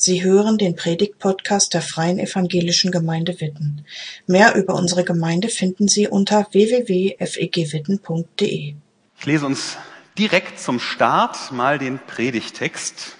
Sie 0.00 0.22
hören 0.22 0.58
den 0.58 0.76
Predigt-Podcast 0.76 1.74
der 1.74 1.82
Freien 1.82 2.20
Evangelischen 2.20 2.92
Gemeinde 2.92 3.40
Witten. 3.40 3.84
Mehr 4.28 4.54
über 4.54 4.74
unsere 4.74 5.02
Gemeinde 5.02 5.48
finden 5.48 5.88
Sie 5.88 6.06
unter 6.06 6.46
www.fegwitten.de. 6.52 8.74
Ich 9.18 9.26
lese 9.26 9.44
uns 9.44 9.76
direkt 10.16 10.60
zum 10.60 10.78
Start 10.78 11.50
mal 11.50 11.80
den 11.80 11.98
Predigtext, 11.98 13.16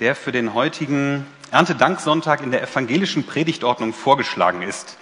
der 0.00 0.14
für 0.14 0.32
den 0.32 0.52
heutigen 0.52 1.24
Erntedanksonntag 1.50 2.42
in 2.42 2.50
der 2.50 2.62
evangelischen 2.62 3.24
Predigtordnung 3.24 3.94
vorgeschlagen 3.94 4.60
ist. 4.60 4.98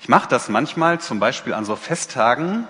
Ich 0.00 0.08
mache 0.08 0.30
das 0.30 0.48
manchmal, 0.48 0.98
zum 0.98 1.20
Beispiel 1.20 1.52
an 1.52 1.66
so 1.66 1.76
Festtagen, 1.76 2.66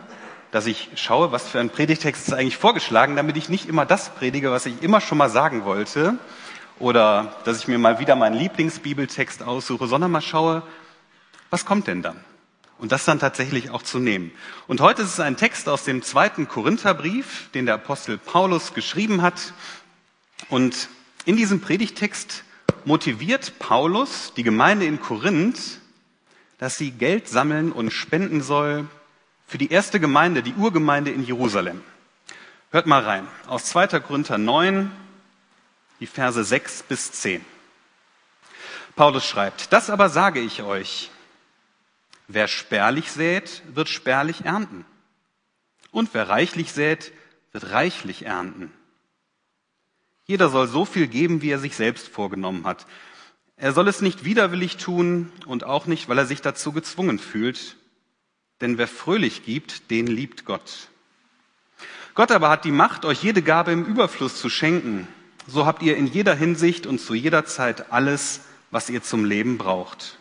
dass 0.51 0.67
ich 0.67 0.89
schaue, 0.97 1.31
was 1.31 1.47
für 1.47 1.61
ein 1.61 1.71
Predigtext 1.71 2.27
ist 2.27 2.35
eigentlich 2.35 2.57
vorgeschlagen, 2.57 3.15
damit 3.15 3.37
ich 3.37 3.49
nicht 3.49 3.69
immer 3.69 3.87
das 3.87 4.09
predige, 4.09 4.51
was 4.51 4.67
ich 4.67 4.83
immer 4.83 5.01
schon 5.01 5.19
mal 5.19 5.31
sagen 5.31 5.65
wollte, 5.65 6.19
oder 6.79 7.36
dass 7.45 7.59
ich 7.59 7.68
mir 7.68 7.79
mal 7.79 7.98
wieder 7.98 8.16
meinen 8.16 8.36
Lieblingsbibeltext 8.36 9.43
aussuche, 9.43 9.87
sondern 9.87 10.10
mal 10.10 10.20
schaue, 10.20 10.62
was 11.51 11.65
kommt 11.65 11.87
denn 11.87 12.02
dann? 12.02 12.19
Und 12.78 12.91
das 12.91 13.05
dann 13.05 13.20
tatsächlich 13.20 13.70
auch 13.70 13.82
zu 13.82 13.98
nehmen. 13.98 14.32
Und 14.66 14.80
heute 14.80 15.02
ist 15.02 15.10
es 15.10 15.20
ein 15.20 15.37
Text 15.37 15.68
aus 15.68 15.84
dem 15.84 16.02
zweiten 16.02 16.48
Korintherbrief, 16.48 17.48
den 17.55 17.66
der 17.66 17.77
Apostel 17.77 18.18
Paulus 18.18 18.74
geschrieben 18.74 19.23
hat. 19.23 19.55
Und 20.48 20.88
in 21.24 21.37
diesem 21.37 21.60
Predigtext 21.60 22.42
motiviert 22.84 23.59
Paulus 23.59 24.32
die 24.37 24.43
Gemeinde 24.43 24.87
in 24.87 25.01
Korinth, 25.01 25.80
dass 26.59 26.77
sie 26.77 26.91
Geld 26.91 27.29
sammeln 27.29 27.73
und 27.73 27.93
spenden 27.93 28.43
soll 28.43 28.88
für 29.46 29.59
die 29.59 29.70
erste 29.70 30.01
Gemeinde, 30.01 30.43
die 30.43 30.54
Urgemeinde 30.54 31.10
in 31.10 31.24
Jerusalem. 31.24 31.82
Hört 32.70 32.87
mal 32.87 33.02
rein. 33.02 33.29
Aus 33.46 33.66
2. 33.66 34.01
Korinther 34.01 34.37
9, 34.37 34.91
die 36.01 36.07
Verse 36.07 36.43
6 36.43 36.84
bis 36.84 37.12
10. 37.12 37.45
Paulus 38.97 39.25
schreibt, 39.25 39.73
das 39.73 39.91
aber 39.91 40.09
sage 40.09 40.41
ich 40.41 40.62
euch, 40.62 41.11
wer 42.29 42.49
spärlich 42.49 43.10
sät, 43.10 43.63
wird 43.74 43.88
spärlich 43.88 44.45
ernten. 44.45 44.85
Und 45.91 46.15
wer 46.15 46.29
reichlich 46.29 46.73
sät, 46.73 47.13
wird 47.52 47.71
reichlich 47.71 48.24
ernten. 48.24 48.73
Jeder 50.27 50.49
soll 50.49 50.68
so 50.68 50.85
viel 50.85 51.07
geben, 51.07 51.43
wie 51.43 51.51
er 51.51 51.59
sich 51.59 51.77
selbst 51.77 52.09
vorgenommen 52.09 52.66
hat. 52.66 52.87
Er 53.57 53.73
soll 53.73 53.88
es 53.88 54.01
nicht 54.01 54.24
widerwillig 54.24 54.79
tun 54.79 55.30
und 55.46 55.65
auch 55.65 55.87
nicht, 55.87 56.09
weil 56.09 56.18
er 56.18 56.27
sich 56.27 56.40
dazu 56.40 56.73
gezwungen 56.73 57.18
fühlt. 57.18 57.77
Denn 58.61 58.79
wer 58.79 58.88
fröhlich 58.88 59.45
gibt, 59.45 59.90
den 59.90 60.07
liebt 60.07 60.45
Gott. 60.45 60.88
Gott 62.15 62.30
aber 62.30 62.49
hat 62.49 62.65
die 62.65 62.73
Macht, 62.73 63.05
euch 63.05 63.23
jede 63.23 63.43
Gabe 63.43 63.73
im 63.73 63.85
Überfluss 63.85 64.41
zu 64.41 64.49
schenken 64.49 65.06
so 65.47 65.66
habt 65.66 65.82
ihr 65.82 65.97
in 65.97 66.06
jeder 66.06 66.34
Hinsicht 66.34 66.87
und 66.87 66.98
zu 66.98 67.14
jeder 67.14 67.44
Zeit 67.44 67.92
alles, 67.92 68.41
was 68.70 68.91
ihr 68.91 69.03
zum 69.03 69.25
Leben 69.25 69.59
braucht. 69.59 70.19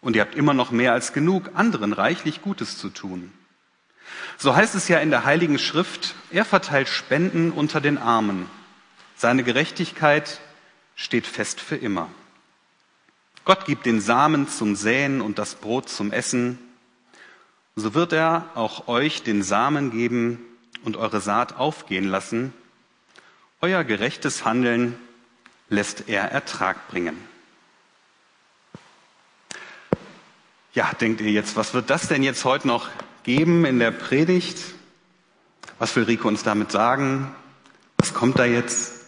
Und 0.00 0.16
ihr 0.16 0.22
habt 0.22 0.34
immer 0.34 0.54
noch 0.54 0.70
mehr 0.70 0.92
als 0.92 1.12
genug, 1.12 1.50
anderen 1.54 1.92
reichlich 1.92 2.42
Gutes 2.42 2.76
zu 2.76 2.88
tun. 2.88 3.32
So 4.36 4.54
heißt 4.54 4.74
es 4.74 4.88
ja 4.88 4.98
in 4.98 5.10
der 5.10 5.24
Heiligen 5.24 5.58
Schrift, 5.58 6.14
er 6.30 6.44
verteilt 6.44 6.88
Spenden 6.88 7.52
unter 7.52 7.80
den 7.80 7.98
Armen. 7.98 8.46
Seine 9.16 9.44
Gerechtigkeit 9.44 10.40
steht 10.96 11.26
fest 11.26 11.60
für 11.60 11.76
immer. 11.76 12.08
Gott 13.44 13.64
gibt 13.64 13.86
den 13.86 14.00
Samen 14.00 14.48
zum 14.48 14.76
Säen 14.76 15.20
und 15.20 15.38
das 15.38 15.54
Brot 15.54 15.88
zum 15.88 16.12
Essen. 16.12 16.58
So 17.74 17.94
wird 17.94 18.12
er 18.12 18.50
auch 18.54 18.88
euch 18.88 19.22
den 19.22 19.42
Samen 19.42 19.90
geben 19.90 20.38
und 20.84 20.96
eure 20.96 21.20
Saat 21.20 21.56
aufgehen 21.56 22.04
lassen, 22.04 22.52
euer 23.64 23.84
gerechtes 23.84 24.44
Handeln 24.44 24.98
lässt 25.68 26.08
er 26.08 26.32
Ertrag 26.32 26.88
bringen. 26.88 27.16
Ja, 30.74 30.90
denkt 30.94 31.20
ihr 31.20 31.30
jetzt, 31.30 31.54
was 31.54 31.72
wird 31.72 31.88
das 31.88 32.08
denn 32.08 32.24
jetzt 32.24 32.44
heute 32.44 32.66
noch 32.66 32.88
geben 33.22 33.64
in 33.64 33.78
der 33.78 33.92
Predigt? 33.92 34.58
Was 35.78 35.94
will 35.94 36.02
Rico 36.02 36.26
uns 36.26 36.42
damit 36.42 36.72
sagen? 36.72 37.32
Was 37.98 38.12
kommt 38.12 38.40
da 38.40 38.46
jetzt? 38.46 39.04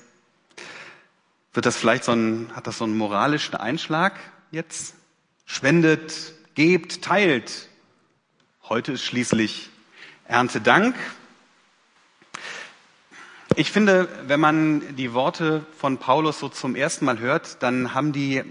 Wird 1.53 1.67
das 1.67 1.77
vielleicht 1.77 2.05
so 2.05 2.12
ein, 2.12 2.53
hat 2.55 2.69
das 2.69 2.78
so 2.78 2.84
einen 2.84 2.97
moralischen 2.97 3.57
Einschlag 3.57 4.15
jetzt? 4.53 4.95
Spendet, 5.47 6.33
gebt, 6.55 7.03
teilt. 7.03 7.69
Heute 8.69 8.93
ist 8.93 9.03
schließlich 9.03 9.71
Erntedank. 10.28 10.95
Ich 13.56 13.70
finde, 13.70 14.09
wenn 14.26 14.41
man 14.41 14.97
die 14.97 15.12
Worte 15.12 15.65
von 15.78 15.98
Paulus 15.98 16.41
so 16.41 16.48
zum 16.48 16.75
ersten 16.75 17.04
Mal 17.04 17.20
hört, 17.20 17.62
dann 17.62 17.94
haben 17.94 18.12
die 18.12 18.42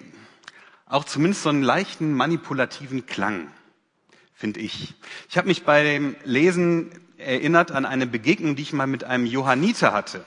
auch 0.86 1.04
zumindest 1.04 1.44
so 1.44 1.50
einen 1.50 1.62
leichten 1.62 2.14
manipulativen 2.14 3.06
Klang, 3.06 3.48
finde 4.34 4.62
ich. 4.62 4.94
Ich 5.30 5.38
habe 5.38 5.50
mich 5.50 5.64
bei 5.64 5.84
dem 5.84 6.16
Lesen 6.24 6.92
erinnert 7.18 7.72
an 7.72 7.86
eine 7.86 8.08
Begegnung, 8.08 8.56
die 8.56 8.62
ich 8.62 8.72
mal 8.72 8.88
mit 8.88 9.04
einem 9.04 9.26
Johanniter 9.26 9.92
hatte, 9.92 10.24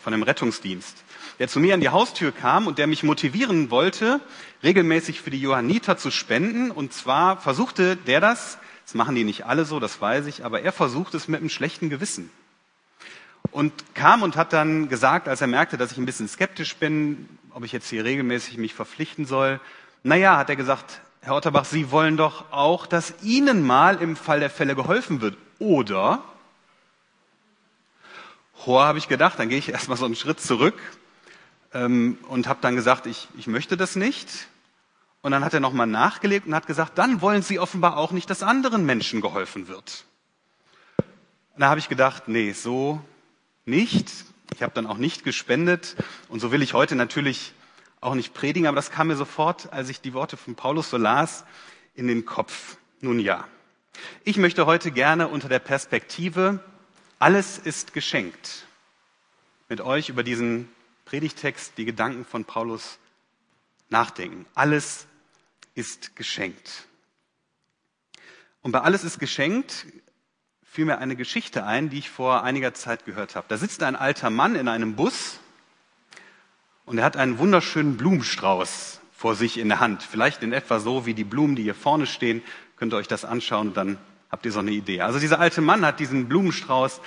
von 0.00 0.12
dem 0.12 0.22
Rettungsdienst, 0.22 1.02
der 1.40 1.48
zu 1.48 1.58
mir 1.58 1.74
an 1.74 1.80
die 1.80 1.88
Haustür 1.88 2.30
kam 2.30 2.68
und 2.68 2.78
der 2.78 2.86
mich 2.86 3.02
motivieren 3.02 3.72
wollte, 3.72 4.20
regelmäßig 4.62 5.22
für 5.22 5.30
die 5.30 5.40
Johanniter 5.40 5.96
zu 5.96 6.12
spenden. 6.12 6.70
Und 6.70 6.92
zwar 6.92 7.40
versuchte 7.40 7.96
der 7.96 8.20
das, 8.20 8.58
das 8.84 8.94
machen 8.94 9.16
die 9.16 9.24
nicht 9.24 9.44
alle 9.44 9.64
so, 9.64 9.80
das 9.80 10.00
weiß 10.00 10.26
ich, 10.26 10.44
aber 10.44 10.62
er 10.62 10.70
versucht 10.70 11.14
es 11.14 11.26
mit 11.26 11.40
einem 11.40 11.50
schlechten 11.50 11.90
Gewissen 11.90 12.30
und 13.54 13.94
kam 13.94 14.22
und 14.24 14.34
hat 14.34 14.52
dann 14.52 14.88
gesagt, 14.88 15.28
als 15.28 15.40
er 15.40 15.46
merkte, 15.46 15.78
dass 15.78 15.92
ich 15.92 15.98
ein 15.98 16.06
bisschen 16.06 16.26
skeptisch 16.26 16.74
bin, 16.74 17.28
ob 17.52 17.64
ich 17.64 17.70
jetzt 17.70 17.88
hier 17.88 18.04
regelmäßig 18.04 18.58
mich 18.58 18.74
verpflichten 18.74 19.26
soll, 19.26 19.60
naja, 20.02 20.36
hat 20.36 20.50
er 20.50 20.56
gesagt, 20.56 21.00
Herr 21.20 21.36
Otterbach, 21.36 21.64
Sie 21.64 21.92
wollen 21.92 22.16
doch 22.16 22.50
auch, 22.50 22.84
dass 22.84 23.14
Ihnen 23.22 23.64
mal 23.64 24.02
im 24.02 24.16
Fall 24.16 24.40
der 24.40 24.50
Fälle 24.50 24.74
geholfen 24.74 25.20
wird, 25.20 25.38
oder? 25.60 26.24
Hoa, 28.66 28.86
habe 28.86 28.98
ich 28.98 29.06
gedacht, 29.06 29.38
dann 29.38 29.48
gehe 29.48 29.58
ich 29.58 29.68
erstmal 29.70 29.96
so 29.96 30.04
einen 30.04 30.16
Schritt 30.16 30.40
zurück 30.40 30.74
ähm, 31.72 32.18
und 32.28 32.48
habe 32.48 32.58
dann 32.60 32.74
gesagt, 32.74 33.06
ich, 33.06 33.28
ich 33.38 33.46
möchte 33.46 33.76
das 33.76 33.94
nicht. 33.94 34.48
Und 35.22 35.30
dann 35.30 35.44
hat 35.44 35.54
er 35.54 35.60
nochmal 35.60 35.86
nachgelegt 35.86 36.48
und 36.48 36.56
hat 36.56 36.66
gesagt, 36.66 36.98
dann 36.98 37.20
wollen 37.20 37.42
Sie 37.42 37.60
offenbar 37.60 37.98
auch 37.98 38.10
nicht, 38.10 38.28
dass 38.28 38.42
anderen 38.42 38.84
Menschen 38.84 39.20
geholfen 39.20 39.68
wird. 39.68 40.06
Und 41.54 41.60
da 41.60 41.68
habe 41.68 41.78
ich 41.78 41.88
gedacht, 41.88 42.24
nee, 42.26 42.50
so 42.50 43.00
nicht. 43.64 44.10
Ich 44.54 44.62
habe 44.62 44.74
dann 44.74 44.86
auch 44.86 44.98
nicht 44.98 45.24
gespendet. 45.24 45.96
Und 46.28 46.40
so 46.40 46.52
will 46.52 46.62
ich 46.62 46.74
heute 46.74 46.94
natürlich 46.94 47.52
auch 48.00 48.14
nicht 48.14 48.34
predigen, 48.34 48.66
aber 48.66 48.76
das 48.76 48.90
kam 48.90 49.08
mir 49.08 49.16
sofort, 49.16 49.72
als 49.72 49.88
ich 49.88 50.00
die 50.00 50.12
Worte 50.12 50.36
von 50.36 50.54
Paulus 50.54 50.90
so 50.90 50.98
las, 50.98 51.44
in 51.94 52.06
den 52.06 52.24
Kopf. 52.24 52.76
Nun 53.00 53.18
ja. 53.18 53.48
Ich 54.24 54.36
möchte 54.36 54.66
heute 54.66 54.90
gerne 54.90 55.28
unter 55.28 55.48
der 55.48 55.58
Perspektive, 55.58 56.62
alles 57.18 57.58
ist 57.58 57.94
geschenkt, 57.94 58.66
mit 59.68 59.80
euch 59.80 60.08
über 60.08 60.22
diesen 60.22 60.68
Predigtext, 61.04 61.74
die 61.78 61.84
Gedanken 61.84 62.24
von 62.24 62.44
Paulus 62.44 62.98
nachdenken. 63.88 64.44
Alles 64.54 65.06
ist 65.74 66.16
geschenkt. 66.16 66.86
Und 68.62 68.72
bei 68.72 68.80
alles 68.80 69.04
ist 69.04 69.18
geschenkt 69.18 69.86
fiel 70.74 70.86
mir 70.86 70.98
eine 70.98 71.14
Geschichte 71.14 71.64
ein, 71.64 71.88
die 71.88 71.98
ich 71.98 72.10
vor 72.10 72.42
einiger 72.42 72.74
Zeit 72.74 73.04
gehört 73.04 73.36
habe. 73.36 73.46
Da 73.48 73.56
sitzt 73.56 73.84
ein 73.84 73.94
alter 73.94 74.28
Mann 74.28 74.56
in 74.56 74.66
einem 74.66 74.96
Bus 74.96 75.38
und 76.84 76.98
er 76.98 77.04
hat 77.04 77.16
einen 77.16 77.38
wunderschönen 77.38 77.96
Blumenstrauß 77.96 79.00
vor 79.16 79.36
sich 79.36 79.58
in 79.58 79.68
der 79.68 79.78
Hand. 79.78 80.02
Vielleicht 80.02 80.42
in 80.42 80.52
etwa 80.52 80.80
so 80.80 81.06
wie 81.06 81.14
die 81.14 81.22
Blumen, 81.22 81.54
die 81.54 81.62
hier 81.62 81.76
vorne 81.76 82.08
stehen. 82.08 82.42
Könnt 82.76 82.92
ihr 82.92 82.96
euch 82.96 83.06
das 83.06 83.24
anschauen 83.24 83.68
und 83.68 83.76
dann 83.76 83.98
habt 84.32 84.46
ihr 84.46 84.50
so 84.50 84.58
eine 84.58 84.72
Idee. 84.72 85.00
Also 85.02 85.20
dieser 85.20 85.38
alte 85.38 85.60
Mann 85.60 85.86
hat 85.86 86.00
diesen 86.00 86.26
Blumenstrauß 86.26 87.00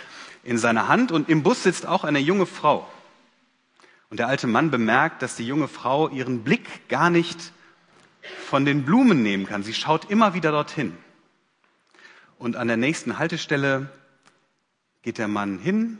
in 0.45 0.57
seiner 0.57 0.87
Hand 0.87 1.11
und 1.11 1.27
im 1.27 1.43
Bus 1.43 1.63
sitzt 1.63 1.85
auch 1.85 2.05
eine 2.05 2.19
junge 2.19 2.45
Frau. 2.45 2.89
Und 4.09 4.21
der 4.21 4.29
alte 4.29 4.47
Mann 4.47 4.71
bemerkt, 4.71 5.21
dass 5.21 5.35
die 5.35 5.45
junge 5.45 5.67
Frau 5.67 6.07
ihren 6.07 6.45
Blick 6.45 6.87
gar 6.87 7.09
nicht 7.09 7.51
von 8.45 8.63
den 8.63 8.85
Blumen 8.85 9.21
nehmen 9.23 9.45
kann. 9.45 9.61
Sie 9.61 9.73
schaut 9.73 10.09
immer 10.09 10.33
wieder 10.33 10.53
dorthin. 10.53 10.97
Und 12.37 12.55
an 12.55 12.67
der 12.67 12.77
nächsten 12.77 13.17
Haltestelle 13.17 13.89
geht 15.01 15.17
der 15.17 15.27
Mann 15.27 15.59
hin, 15.59 15.99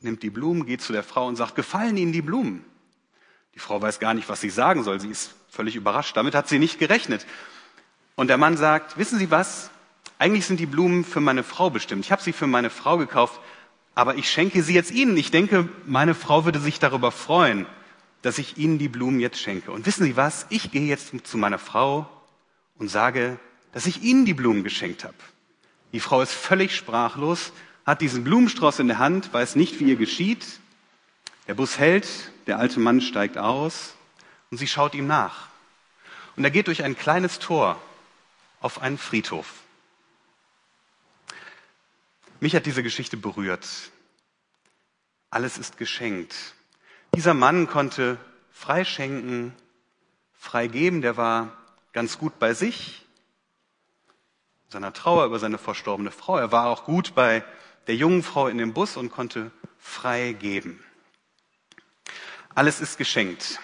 nimmt 0.00 0.22
die 0.22 0.30
Blumen, 0.30 0.66
geht 0.66 0.82
zu 0.82 0.92
der 0.92 1.02
Frau 1.02 1.26
und 1.26 1.36
sagt, 1.36 1.54
gefallen 1.54 1.96
Ihnen 1.96 2.12
die 2.12 2.22
Blumen? 2.22 2.64
Die 3.54 3.58
Frau 3.58 3.82
weiß 3.82 3.98
gar 3.98 4.14
nicht, 4.14 4.28
was 4.28 4.40
sie 4.40 4.50
sagen 4.50 4.84
soll. 4.84 5.00
Sie 5.00 5.10
ist 5.10 5.34
völlig 5.48 5.74
überrascht. 5.74 6.16
Damit 6.16 6.36
hat 6.36 6.48
sie 6.48 6.60
nicht 6.60 6.78
gerechnet. 6.78 7.26
Und 8.14 8.28
der 8.28 8.36
Mann 8.36 8.56
sagt, 8.56 8.98
wissen 8.98 9.18
Sie 9.18 9.32
was? 9.32 9.70
Eigentlich 10.18 10.46
sind 10.46 10.60
die 10.60 10.66
Blumen 10.66 11.04
für 11.04 11.20
meine 11.20 11.42
Frau 11.42 11.68
bestimmt. 11.68 12.04
Ich 12.04 12.12
habe 12.12 12.22
sie 12.22 12.32
für 12.32 12.46
meine 12.46 12.70
Frau 12.70 12.98
gekauft, 12.98 13.40
aber 13.96 14.14
ich 14.14 14.30
schenke 14.30 14.62
sie 14.62 14.74
jetzt 14.74 14.92
Ihnen. 14.92 15.16
Ich 15.16 15.32
denke, 15.32 15.68
meine 15.86 16.14
Frau 16.14 16.44
würde 16.44 16.60
sich 16.60 16.78
darüber 16.78 17.10
freuen, 17.10 17.66
dass 18.22 18.38
ich 18.38 18.58
Ihnen 18.58 18.78
die 18.78 18.88
Blumen 18.88 19.18
jetzt 19.18 19.40
schenke. 19.40 19.72
Und 19.72 19.86
wissen 19.86 20.04
Sie 20.04 20.16
was? 20.16 20.46
Ich 20.50 20.70
gehe 20.70 20.86
jetzt 20.86 21.12
zu 21.26 21.38
meiner 21.38 21.58
Frau 21.58 22.08
und 22.78 22.88
sage, 22.88 23.40
dass 23.72 23.86
ich 23.86 24.02
Ihnen 24.02 24.24
die 24.24 24.34
Blumen 24.34 24.62
geschenkt 24.62 25.02
habe. 25.02 25.16
Die 25.92 26.00
Frau 26.00 26.20
ist 26.20 26.32
völlig 26.32 26.76
sprachlos, 26.76 27.52
hat 27.86 28.00
diesen 28.00 28.24
Blumenstrauß 28.24 28.80
in 28.80 28.88
der 28.88 28.98
Hand, 28.98 29.32
weiß 29.32 29.56
nicht, 29.56 29.80
wie 29.80 29.84
ihr 29.84 29.96
geschieht. 29.96 30.44
Der 31.46 31.54
Bus 31.54 31.78
hält, 31.78 32.06
der 32.46 32.58
alte 32.58 32.80
Mann 32.80 33.00
steigt 33.00 33.38
aus 33.38 33.94
und 34.50 34.58
sie 34.58 34.68
schaut 34.68 34.94
ihm 34.94 35.06
nach. 35.06 35.48
Und 36.36 36.44
er 36.44 36.50
geht 36.50 36.66
durch 36.66 36.84
ein 36.84 36.96
kleines 36.96 37.38
Tor 37.38 37.80
auf 38.60 38.82
einen 38.82 38.98
Friedhof. 38.98 39.46
Mich 42.40 42.54
hat 42.54 42.66
diese 42.66 42.82
Geschichte 42.82 43.16
berührt. 43.16 43.66
Alles 45.30 45.58
ist 45.58 45.78
geschenkt. 45.78 46.34
Dieser 47.14 47.34
Mann 47.34 47.66
konnte 47.66 48.18
frei 48.52 48.84
schenken, 48.84 49.54
frei 50.34 50.68
geben, 50.68 51.00
der 51.00 51.16
war 51.16 51.56
ganz 51.92 52.18
gut 52.18 52.38
bei 52.38 52.54
sich, 52.54 53.04
seiner 54.68 54.92
Trauer 54.92 55.24
über 55.24 55.38
seine 55.38 55.58
verstorbene 55.58 56.10
Frau. 56.10 56.36
Er 56.36 56.52
war 56.52 56.66
auch 56.66 56.84
gut 56.84 57.14
bei 57.14 57.42
der 57.86 57.96
jungen 57.96 58.22
Frau 58.22 58.48
in 58.48 58.58
dem 58.58 58.74
Bus 58.74 58.96
und 58.96 59.10
konnte 59.10 59.50
frei 59.78 60.32
geben. 60.32 60.84
Alles 62.54 62.80
ist 62.80 62.98
geschenkt. 62.98 63.60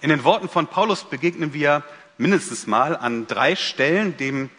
In 0.00 0.10
den 0.10 0.22
Worten 0.22 0.48
von 0.48 0.66
Paulus 0.66 1.04
begegnen 1.04 1.54
wir 1.54 1.82
mindestens 2.18 2.66
mal 2.66 2.96
an 2.96 3.26
drei 3.26 3.56
Stellen 3.56 4.16
dem 4.16 4.50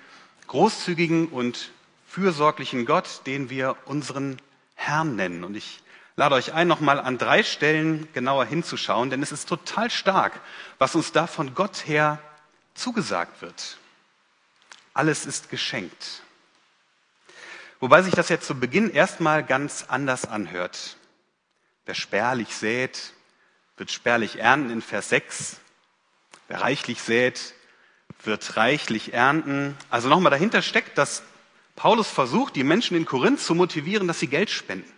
großzügigen 0.47 1.27
und 1.27 1.71
fürsorglichen 2.07 2.85
Gott, 2.85 3.21
den 3.25 3.49
wir 3.49 3.77
unseren 3.85 4.37
Herrn 4.73 5.15
nennen. 5.15 5.43
Und 5.43 5.55
ich 5.55 5.81
lade 6.15 6.35
euch 6.35 6.53
ein, 6.53 6.67
nochmal 6.67 6.99
an 6.99 7.17
drei 7.17 7.43
Stellen 7.43 8.07
genauer 8.13 8.45
hinzuschauen, 8.45 9.09
denn 9.09 9.21
es 9.23 9.31
ist 9.31 9.47
total 9.47 9.89
stark, 9.89 10.39
was 10.77 10.95
uns 10.95 11.11
da 11.11 11.27
von 11.27 11.55
Gott 11.55 11.87
her 11.87 12.19
zugesagt 12.73 13.41
wird. 13.41 13.77
Alles 14.95 15.25
ist 15.25 15.49
geschenkt. 15.49 16.23
Wobei 17.81 18.01
sich 18.01 18.13
das 18.13 18.29
jetzt 18.29 18.47
zu 18.47 18.57
Beginn 18.57 18.89
erstmal 18.89 19.43
ganz 19.43 19.83
anders 19.89 20.25
anhört. 20.25 20.95
Wer 21.85 21.95
spärlich 21.95 22.55
sät, 22.55 23.13
wird 23.75 23.91
spärlich 23.91 24.39
ernten 24.39 24.69
in 24.69 24.81
Vers 24.81 25.09
6. 25.09 25.57
Wer 26.47 26.61
reichlich 26.61 27.01
sät, 27.01 27.53
wird 28.23 28.55
reichlich 28.55 29.13
ernten. 29.13 29.77
Also 29.89 30.07
nochmal 30.07 30.31
dahinter 30.31 30.61
steckt, 30.61 30.97
dass 30.97 31.23
Paulus 31.75 32.09
versucht, 32.09 32.55
die 32.55 32.63
Menschen 32.63 32.95
in 32.95 33.05
Korinth 33.05 33.41
zu 33.41 33.53
motivieren, 33.53 34.07
dass 34.07 34.21
sie 34.21 34.27
Geld 34.27 34.49
spenden. 34.49 34.91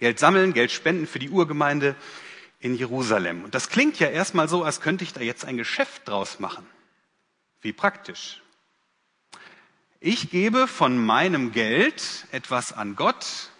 Geld 0.00 0.18
sammeln, 0.18 0.52
Geld 0.52 0.72
spenden 0.72 1.06
für 1.06 1.20
die 1.20 1.30
Urgemeinde 1.30 1.94
in 2.58 2.74
Jerusalem. 2.74 3.44
Und 3.44 3.54
das 3.54 3.68
klingt 3.68 4.00
ja 4.00 4.08
erstmal 4.08 4.48
so, 4.48 4.64
als 4.64 4.80
könnte 4.80 5.04
ich 5.04 5.12
da 5.12 5.20
jetzt 5.20 5.44
ein 5.44 5.56
Geschäft 5.56 6.08
draus 6.08 6.40
machen. 6.40 6.66
Wie 7.60 7.72
praktisch. 7.72 8.42
Ich 10.00 10.30
gebe 10.30 10.68
von 10.68 11.04
meinem 11.04 11.52
Geld 11.52 12.26
etwas 12.30 12.72
an 12.72 12.96
Gott 12.96 13.50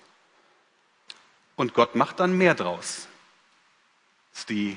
und 1.57 1.73
Gott 1.73 1.95
macht 1.95 2.21
dann 2.21 2.37
mehr 2.37 2.55
draus. 2.55 3.09
Das 4.33 4.41
ist 4.41 4.51
die 4.51 4.77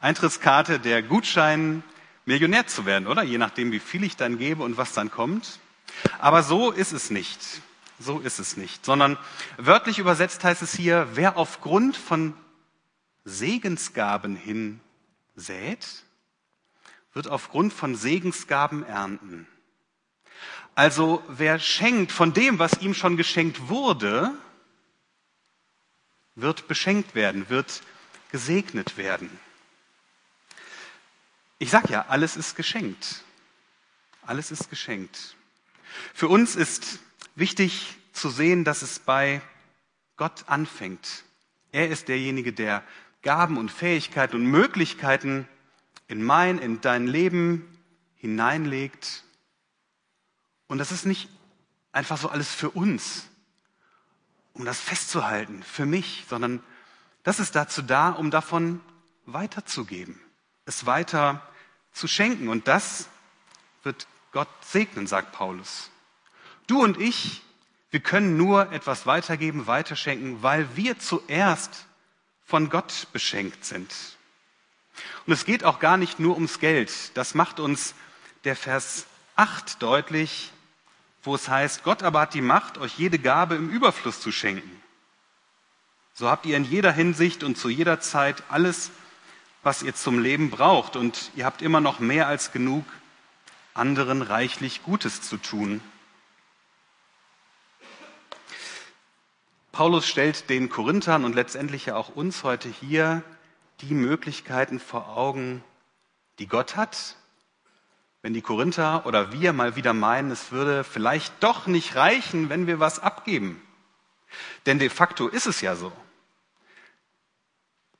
Eintrittskarte 0.00 0.78
der 0.78 1.02
Gutschein, 1.02 1.82
Millionär 2.26 2.66
zu 2.66 2.84
werden, 2.84 3.06
oder? 3.06 3.22
Je 3.22 3.38
nachdem, 3.38 3.72
wie 3.72 3.80
viel 3.80 4.04
ich 4.04 4.16
dann 4.16 4.38
gebe 4.38 4.62
und 4.62 4.76
was 4.76 4.92
dann 4.92 5.10
kommt. 5.10 5.58
Aber 6.18 6.42
so 6.42 6.70
ist 6.70 6.92
es 6.92 7.10
nicht. 7.10 7.40
So 7.98 8.20
ist 8.20 8.38
es 8.38 8.58
nicht. 8.58 8.84
Sondern 8.84 9.16
wörtlich 9.56 9.98
übersetzt 9.98 10.44
heißt 10.44 10.60
es 10.60 10.74
hier, 10.74 11.08
wer 11.14 11.38
aufgrund 11.38 11.96
von 11.96 12.34
Segensgaben 13.24 14.36
hin 14.36 14.80
sät, 15.34 16.04
wird 17.14 17.28
aufgrund 17.28 17.72
von 17.72 17.94
Segensgaben 17.94 18.84
ernten. 18.84 19.46
Also 20.74 21.22
wer 21.28 21.58
schenkt 21.58 22.12
von 22.12 22.32
dem, 22.32 22.58
was 22.58 22.80
ihm 22.80 22.94
schon 22.94 23.16
geschenkt 23.16 23.68
wurde, 23.68 24.32
wird 26.34 26.66
beschenkt 26.66 27.14
werden, 27.14 27.48
wird 27.48 27.82
gesegnet 28.32 28.96
werden. 28.96 29.30
Ich 31.58 31.70
sag 31.70 31.88
ja, 31.90 32.06
alles 32.08 32.36
ist 32.36 32.56
geschenkt. 32.56 33.22
Alles 34.22 34.50
ist 34.50 34.70
geschenkt. 34.70 35.36
Für 36.12 36.28
uns 36.28 36.56
ist 36.56 36.98
wichtig 37.36 37.96
zu 38.12 38.30
sehen, 38.30 38.64
dass 38.64 38.82
es 38.82 38.98
bei 38.98 39.40
Gott 40.16 40.44
anfängt. 40.46 41.24
Er 41.72 41.88
ist 41.88 42.08
derjenige, 42.08 42.52
der 42.52 42.82
Gaben 43.22 43.56
und 43.56 43.70
Fähigkeiten 43.70 44.36
und 44.36 44.46
Möglichkeiten 44.46 45.48
in 46.08 46.22
mein, 46.22 46.58
in 46.58 46.80
dein 46.80 47.06
Leben 47.06 47.66
hineinlegt. 48.16 49.23
Und 50.74 50.78
das 50.78 50.90
ist 50.90 51.06
nicht 51.06 51.28
einfach 51.92 52.18
so 52.18 52.30
alles 52.30 52.52
für 52.52 52.68
uns, 52.68 53.28
um 54.54 54.64
das 54.64 54.80
festzuhalten, 54.80 55.62
für 55.62 55.86
mich, 55.86 56.24
sondern 56.28 56.64
das 57.22 57.38
ist 57.38 57.54
dazu 57.54 57.80
da, 57.80 58.08
um 58.08 58.32
davon 58.32 58.80
weiterzugeben, 59.24 60.20
es 60.66 60.84
weiter 60.84 61.46
zu 61.92 62.08
schenken. 62.08 62.48
Und 62.48 62.66
das 62.66 63.08
wird 63.84 64.08
Gott 64.32 64.48
segnen, 64.62 65.06
sagt 65.06 65.30
Paulus. 65.30 65.92
Du 66.66 66.82
und 66.82 67.00
ich, 67.00 67.42
wir 67.92 68.00
können 68.00 68.36
nur 68.36 68.72
etwas 68.72 69.06
weitergeben, 69.06 69.68
weiterschenken, 69.68 70.42
weil 70.42 70.74
wir 70.74 70.98
zuerst 70.98 71.86
von 72.44 72.68
Gott 72.68 73.06
beschenkt 73.12 73.64
sind. 73.64 73.94
Und 75.24 75.34
es 75.34 75.44
geht 75.44 75.62
auch 75.62 75.78
gar 75.78 75.98
nicht 75.98 76.18
nur 76.18 76.34
ums 76.34 76.58
Geld. 76.58 77.16
Das 77.16 77.36
macht 77.36 77.60
uns 77.60 77.94
der 78.42 78.56
Vers 78.56 79.06
8 79.36 79.80
deutlich, 79.80 80.50
wo 81.24 81.34
es 81.34 81.48
heißt, 81.48 81.82
Gott 81.82 82.02
aber 82.02 82.20
hat 82.20 82.34
die 82.34 82.42
Macht, 82.42 82.78
euch 82.78 82.98
jede 82.98 83.18
Gabe 83.18 83.54
im 83.54 83.70
Überfluss 83.70 84.20
zu 84.20 84.30
schenken. 84.30 84.82
So 86.12 86.28
habt 86.28 86.46
ihr 86.46 86.56
in 86.56 86.64
jeder 86.64 86.92
Hinsicht 86.92 87.42
und 87.42 87.56
zu 87.56 87.68
jeder 87.68 87.98
Zeit 87.98 88.44
alles, 88.48 88.90
was 89.64 89.82
ihr 89.82 89.94
zum 89.94 90.20
Leben 90.20 90.50
braucht. 90.50 90.94
Und 90.94 91.32
ihr 91.34 91.44
habt 91.44 91.62
immer 91.62 91.80
noch 91.80 91.98
mehr 91.98 92.28
als 92.28 92.52
genug, 92.52 92.84
anderen 93.72 94.22
reichlich 94.22 94.82
Gutes 94.84 95.22
zu 95.22 95.38
tun. 95.38 95.80
Paulus 99.72 100.06
stellt 100.06 100.50
den 100.50 100.68
Korinthern 100.68 101.24
und 101.24 101.34
letztendlich 101.34 101.86
ja 101.86 101.96
auch 101.96 102.10
uns 102.10 102.44
heute 102.44 102.68
hier 102.68 103.24
die 103.80 103.94
Möglichkeiten 103.94 104.78
vor 104.78 105.16
Augen, 105.16 105.64
die 106.38 106.46
Gott 106.46 106.76
hat. 106.76 107.16
Wenn 108.24 108.32
die 108.32 108.42
Korinther 108.42 109.04
oder 109.04 109.32
wir 109.32 109.52
mal 109.52 109.76
wieder 109.76 109.92
meinen, 109.92 110.30
es 110.30 110.50
würde 110.50 110.82
vielleicht 110.82 111.42
doch 111.44 111.66
nicht 111.66 111.94
reichen, 111.94 112.48
wenn 112.48 112.66
wir 112.66 112.80
was 112.80 112.98
abgeben. 112.98 113.62
Denn 114.66 114.78
de 114.80 114.88
facto 114.88 115.28
ist 115.28 115.46
es 115.46 115.60
ja 115.60 115.76
so 115.76 115.92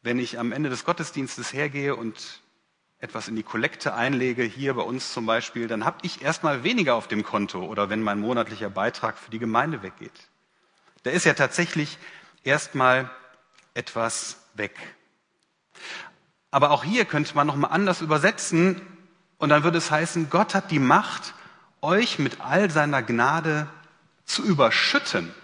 wenn 0.04 0.18
ich 0.18 0.38
am 0.38 0.52
Ende 0.52 0.68
des 0.68 0.84
Gottesdienstes 0.84 1.54
hergehe 1.54 1.96
und 1.96 2.42
etwas 2.98 3.26
in 3.26 3.36
die 3.36 3.42
Kollekte 3.42 3.94
einlege, 3.94 4.42
hier 4.42 4.74
bei 4.74 4.82
uns 4.82 5.12
zum 5.12 5.24
Beispiel, 5.24 5.66
dann 5.66 5.86
habe 5.86 5.96
ich 6.02 6.20
erstmal 6.22 6.62
weniger 6.62 6.94
auf 6.94 7.08
dem 7.08 7.24
Konto 7.24 7.64
oder 7.64 7.88
wenn 7.88 8.02
mein 8.02 8.20
monatlicher 8.20 8.68
Beitrag 8.68 9.18
für 9.18 9.30
die 9.30 9.38
Gemeinde 9.38 9.82
weggeht. 9.82 10.28
Da 11.02 11.10
ist 11.10 11.24
ja 11.24 11.32
tatsächlich 11.32 11.98
erstmal 12.44 13.10
etwas 13.72 14.42
weg. 14.54 14.76
Aber 16.50 16.70
auch 16.70 16.84
hier 16.84 17.06
könnte 17.06 17.34
man 17.34 17.46
nochmal 17.46 17.72
anders 17.72 18.02
übersetzen 18.02 18.82
und 19.38 19.48
dann 19.48 19.64
würde 19.64 19.78
es 19.78 19.90
heißen, 19.90 20.30
Gott 20.30 20.54
hat 20.54 20.70
die 20.70 20.78
Macht, 20.78 21.34
euch 21.80 22.18
mit 22.18 22.40
all 22.40 22.70
seiner 22.70 23.02
Gnade 23.02 23.66
zu 24.24 24.42
überschütten. 24.42 25.34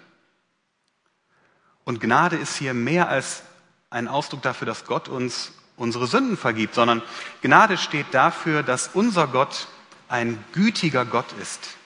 Und 1.84 2.00
Gnade 2.00 2.36
ist 2.36 2.56
hier 2.56 2.72
mehr 2.72 3.08
als 3.08 3.42
ein 3.90 4.08
Ausdruck 4.08 4.42
dafür, 4.42 4.66
dass 4.66 4.84
Gott 4.84 5.08
uns 5.08 5.52
unsere 5.76 6.06
Sünden 6.06 6.36
vergibt, 6.36 6.74
sondern 6.74 7.02
Gnade 7.42 7.78
steht 7.78 8.06
dafür, 8.12 8.62
dass 8.62 8.88
unser 8.88 9.26
Gott 9.26 9.68
ein 10.08 10.42
gütiger 10.52 11.04
Gott 11.04 11.32
ist, 11.40 11.76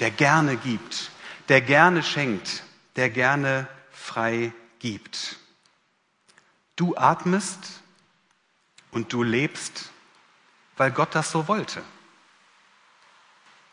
der 0.00 0.10
gerne 0.10 0.56
gibt, 0.56 1.10
der 1.48 1.60
gerne 1.60 2.02
schenkt, 2.02 2.62
der 2.96 3.10
gerne 3.10 3.66
frei 3.90 4.52
gibt. 4.78 5.36
Du 6.76 6.96
atmest 6.96 7.58
und 8.90 9.12
du 9.12 9.22
lebst, 9.22 9.91
weil 10.82 10.90
Gott 10.90 11.14
das 11.14 11.30
so 11.30 11.46
wollte. 11.46 11.80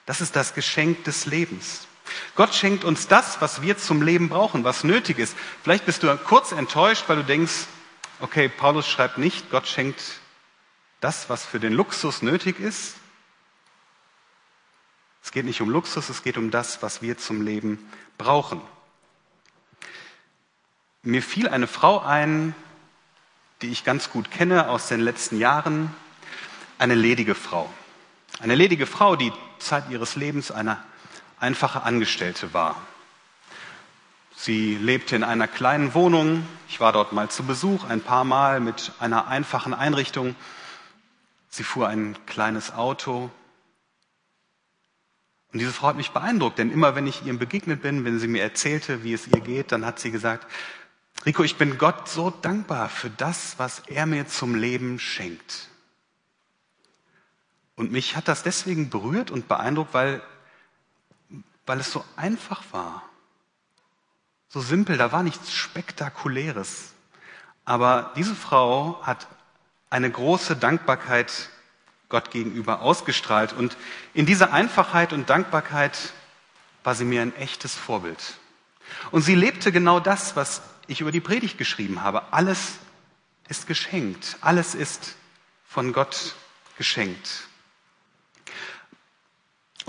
Das 0.06 0.22
ist 0.22 0.36
das 0.36 0.54
Geschenk 0.54 1.06
des 1.06 1.25
Lebens. 1.25 1.88
Gott 2.36 2.54
schenkt 2.54 2.84
uns 2.84 3.08
das, 3.08 3.42
was 3.42 3.63
wir 3.63 3.80
zum 3.80 4.04
Leben 4.04 4.30
brauchen, 4.30 4.63
was 4.63 4.84
nötig 4.84 5.18
ist. 5.18 5.36
Vielleicht 5.63 5.88
bist 5.88 6.04
du 6.04 6.16
kurz 6.18 6.51
enttäuscht, 6.51 7.06
weil 7.08 7.16
du 7.16 7.24
denkst, 7.24 7.66
okay, 8.20 8.48
Paulus 8.48 8.88
schreibt 8.88 9.18
nicht, 9.18 9.50
Gott 9.50 9.68
schenkt 9.68 10.20
das, 11.00 11.32
was 11.32 11.44
für 11.48 11.60
den 11.60 11.74
Luxus 11.74 12.22
nötig 12.22 12.60
ist. 12.60 12.98
Es 15.24 15.32
geht 15.32 15.46
nicht 15.46 15.62
um 15.62 15.72
Luxus, 15.72 16.10
es 16.10 16.22
geht 16.22 16.38
um 16.38 16.51
das, 16.51 16.84
was 16.84 17.01
wir 17.01 17.18
zum 17.18 17.42
Leben 17.42 17.92
brauchen. 18.20 18.62
Mir 21.01 21.24
fiel 21.24 21.50
eine 21.50 21.66
Frau 21.66 22.01
ein, 22.01 22.54
die 23.63 23.72
ich 23.72 23.84
ganz 23.84 24.12
gut 24.12 24.30
kenne 24.30 24.70
aus 24.70 24.89
den 24.89 25.00
letzten 25.00 25.39
Jahren, 25.39 25.96
eine 26.80 26.96
ledige 26.96 27.36
Frau. 27.36 27.72
Eine 28.40 28.56
ledige 28.56 28.88
Frau, 28.88 29.16
die 29.16 29.32
Zeit 29.60 29.90
ihres 29.90 30.16
Lebens 30.16 30.50
eine 30.50 30.82
einfache 31.40 31.84
Angestellte 31.84 32.54
war. 32.54 32.82
Sie 34.36 34.76
lebte 34.76 35.18
in 35.18 35.24
einer 35.24 35.48
kleinen 35.48 35.94
Wohnung. 35.94 36.48
Ich 36.70 36.80
war 36.80 36.94
dort 36.94 37.12
mal 37.12 37.30
zu 37.30 37.44
Besuch, 37.44 37.84
ein 37.84 38.00
paar 38.00 38.24
Mal 38.24 38.62
mit 38.62 38.94
einer 39.00 39.28
einfachen 39.28 39.74
Einrichtung. 39.74 40.36
Sie 41.50 41.64
fuhr 41.64 41.90
ein 41.90 42.16
kleines 42.26 42.74
Auto. 42.74 43.30
Und 45.52 45.60
diese 45.60 45.74
Frau 45.74 45.88
hat 45.88 45.98
mich 45.98 46.12
beeindruckt, 46.12 46.60
denn 46.60 46.72
immer 46.72 46.96
wenn 46.96 47.08
ich 47.08 47.26
ihr 47.26 47.38
begegnet 47.38 47.82
bin, 47.82 48.06
wenn 48.06 48.20
sie 48.20 48.28
mir 48.28 48.44
erzählte, 48.44 49.04
wie 49.04 49.14
es 49.14 49.28
ihr 49.28 49.42
geht, 49.42 49.74
dann 49.74 49.86
hat 49.86 50.00
sie 50.00 50.12
gesagt, 50.12 50.48
Rico, 51.26 51.44
ich 51.44 51.58
bin 51.58 51.78
Gott 51.78 52.08
so 52.08 52.30
dankbar 52.30 52.88
für 52.88 53.10
das, 53.10 53.56
was 53.58 53.80
er 53.88 54.06
mir 54.06 54.28
zum 54.28 54.56
Leben 54.56 55.00
schenkt. 55.00 55.69
Und 57.80 57.94
mich 57.94 58.18
hat 58.18 58.28
das 58.28 58.44
deswegen 58.44 58.90
berührt 58.90 59.32
und 59.32 59.48
beeindruckt, 59.48 59.94
weil, 59.94 60.22
weil 61.66 61.80
es 61.80 61.94
so 61.94 62.04
einfach 62.18 62.62
war. 62.72 63.04
So 64.50 64.60
simpel, 64.60 64.98
da 64.98 65.14
war 65.14 65.24
nichts 65.24 65.54
Spektakuläres. 65.54 66.92
Aber 67.64 68.12
diese 68.18 68.36
Frau 68.36 69.00
hat 69.04 69.28
eine 69.90 70.12
große 70.12 70.58
Dankbarkeit 70.58 71.32
Gott 72.10 72.32
gegenüber 72.32 72.82
ausgestrahlt. 72.82 73.54
Und 73.54 73.78
in 74.14 74.26
dieser 74.26 74.52
Einfachheit 74.52 75.14
und 75.14 75.30
Dankbarkeit 75.30 76.12
war 76.84 76.96
sie 76.96 77.06
mir 77.06 77.22
ein 77.22 77.34
echtes 77.38 77.76
Vorbild. 77.76 78.40
Und 79.12 79.22
sie 79.22 79.36
lebte 79.36 79.72
genau 79.72 80.02
das, 80.02 80.36
was 80.36 80.62
ich 80.88 81.00
über 81.00 81.14
die 81.14 81.22
Predigt 81.22 81.58
geschrieben 81.58 82.04
habe. 82.04 82.34
Alles 82.34 82.74
ist 83.48 83.68
geschenkt. 83.68 84.36
Alles 84.42 84.76
ist 84.76 85.16
von 85.66 85.94
Gott 85.94 86.36
geschenkt. 86.78 87.46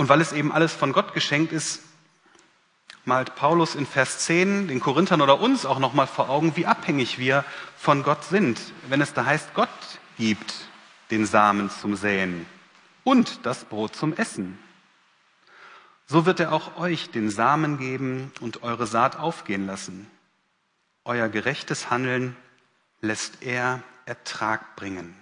Und 0.00 0.08
weil 0.08 0.22
es 0.22 0.32
eben 0.32 0.50
alles 0.50 0.72
von 0.72 0.94
Gott 0.94 1.12
geschenkt 1.12 1.52
ist, 1.52 1.82
malt 3.04 3.34
Paulus 3.34 3.74
in 3.74 3.84
Vers 3.84 4.20
10 4.20 4.68
den 4.68 4.80
Korinthern 4.80 5.20
oder 5.20 5.40
uns 5.40 5.66
auch 5.66 5.78
nochmal 5.78 6.06
vor 6.06 6.30
Augen, 6.30 6.56
wie 6.56 6.64
abhängig 6.64 7.18
wir 7.18 7.44
von 7.76 8.02
Gott 8.02 8.24
sind. 8.24 8.58
Wenn 8.88 9.02
es 9.02 9.12
da 9.12 9.26
heißt, 9.26 9.52
Gott 9.52 9.68
gibt 10.16 10.54
den 11.10 11.26
Samen 11.26 11.68
zum 11.68 11.96
Säen 11.96 12.46
und 13.04 13.44
das 13.44 13.66
Brot 13.66 13.94
zum 13.94 14.14
Essen. 14.14 14.58
So 16.06 16.24
wird 16.24 16.40
er 16.40 16.54
auch 16.54 16.78
euch 16.78 17.10
den 17.10 17.28
Samen 17.28 17.76
geben 17.76 18.32
und 18.40 18.62
eure 18.62 18.86
Saat 18.86 19.18
aufgehen 19.18 19.66
lassen. 19.66 20.10
Euer 21.04 21.28
gerechtes 21.28 21.90
Handeln 21.90 22.38
lässt 23.02 23.42
er 23.42 23.82
Ertrag 24.06 24.76
bringen. 24.76 25.19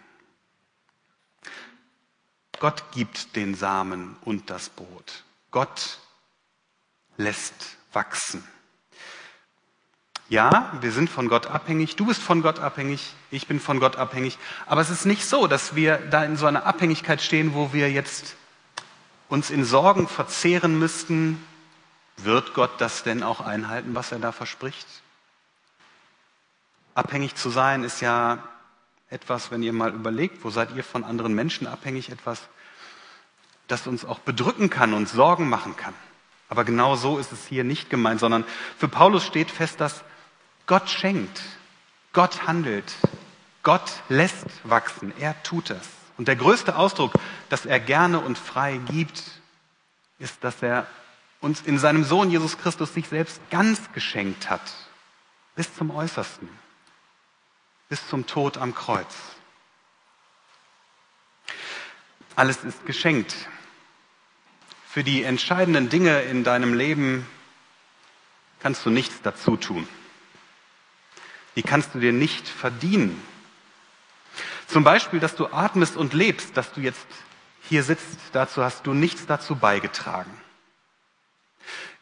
Gott 2.61 2.83
gibt 2.93 3.37
den 3.37 3.55
Samen 3.55 4.17
und 4.23 4.51
das 4.51 4.69
Brot. 4.69 5.25
Gott 5.51 5.99
lässt 7.17 7.77
wachsen. 7.93 8.45
Ja, 10.29 10.73
wir 10.81 10.93
sind 10.93 11.09
von 11.09 11.29
Gott 11.29 11.47
abhängig, 11.47 11.97
du 11.97 12.05
bist 12.05 12.21
von 12.21 12.43
Gott 12.43 12.59
abhängig, 12.59 13.15
ich 13.31 13.47
bin 13.47 13.61
von 13.61 13.81
Gott 13.81 13.97
abhängig, 13.97 14.39
aber 14.67 14.83
es 14.83 14.91
ist 14.91 15.07
nicht 15.07 15.25
so, 15.25 15.47
dass 15.47 15.75
wir 15.75 15.97
da 15.97 16.23
in 16.23 16.37
so 16.37 16.45
einer 16.45 16.67
Abhängigkeit 16.67 17.23
stehen, 17.23 17.55
wo 17.55 17.73
wir 17.73 17.91
jetzt 17.91 18.37
uns 19.31 19.49
in 19.49 19.65
Sorgen 19.65 20.07
verzehren 20.07 20.79
müssten, 20.79 21.43
wird 22.19 22.53
Gott 22.53 22.73
das 22.79 23.05
denn 23.05 23.23
auch 23.23 23.41
einhalten, 23.41 23.95
was 23.95 24.13
er 24.13 24.19
da 24.19 24.33
verspricht? 24.33 24.87
Abhängig 26.95 27.35
zu 27.37 27.49
sein 27.49 27.83
ist 27.83 28.01
ja 28.03 28.43
etwas, 29.11 29.51
wenn 29.51 29.63
ihr 29.63 29.73
mal 29.73 29.93
überlegt, 29.93 30.45
wo 30.45 30.51
seid 30.51 30.75
ihr 30.77 30.85
von 30.85 31.05
anderen 31.05 31.35
Menschen 31.35 31.67
abhängig, 31.67 32.11
etwas, 32.11 32.49
das 33.67 33.87
uns 33.87 34.05
auch 34.05 34.19
bedrücken 34.19 34.71
kann 34.71 34.95
und 34.95 35.09
Sorgen 35.09 35.49
machen 35.49 35.77
kann. 35.77 35.95
Aber 36.49 36.65
genau 36.65 36.97
so 36.97 37.19
ist 37.19 37.33
es 37.33 37.47
hier 37.47 37.65
nicht 37.65 37.91
gemeint, 37.91 38.21
sondern 38.21 38.45
für 38.79 38.89
Paulus 38.89 39.25
steht 39.25 39.51
fest, 39.51 39.81
dass 39.81 40.03
Gott 40.67 40.89
schenkt, 40.89 41.43
Gott 42.13 42.47
handelt, 42.47 42.95
Gott 43.63 43.91
lässt 44.09 44.47
wachsen, 44.65 45.13
er 45.19 45.41
tut 45.43 45.71
es. 45.71 45.89
Und 46.17 46.29
der 46.29 46.37
größte 46.37 46.77
Ausdruck, 46.77 47.13
dass 47.49 47.67
er 47.67 47.81
gerne 47.81 48.21
und 48.21 48.39
frei 48.39 48.81
gibt, 48.89 49.23
ist, 50.19 50.43
dass 50.43 50.63
er 50.63 50.87
uns 51.41 51.61
in 51.61 51.79
seinem 51.79 52.05
Sohn 52.05 52.31
Jesus 52.31 52.59
Christus 52.59 52.93
sich 52.93 53.09
selbst 53.09 53.41
ganz 53.51 53.93
geschenkt 53.93 54.51
hat, 54.51 54.61
bis 55.55 55.75
zum 55.75 55.91
Äußersten, 55.91 56.49
bis 57.89 58.07
zum 58.09 58.27
Tod 58.27 58.59
am 58.59 58.75
Kreuz. 58.75 59.15
Alles 62.37 62.63
ist 62.65 62.87
geschenkt. 62.87 63.35
Für 64.89 65.03
die 65.03 65.23
entscheidenden 65.23 65.89
Dinge 65.89 66.23
in 66.23 66.45
deinem 66.45 66.75
Leben 66.75 67.27
kannst 68.61 68.85
du 68.87 68.91
nichts 68.91 69.23
dazu 69.23 69.57
tun. 69.57 69.89
Die 71.57 71.63
kannst 71.63 71.95
du 71.95 71.99
dir 71.99 72.13
nicht 72.13 72.47
verdienen. 72.49 73.21
Zum 74.67 74.85
Beispiel, 74.85 75.19
dass 75.19 75.35
du 75.35 75.47
atmest 75.47 75.97
und 75.97 76.13
lebst, 76.13 76.57
dass 76.57 76.73
du 76.73 76.81
jetzt 76.81 77.07
hier 77.69 77.83
sitzt, 77.83 78.19
dazu 78.33 78.63
hast 78.63 78.87
du 78.87 78.95
nichts 78.95 79.27
dazu 79.27 79.57
beigetragen. 79.57 80.31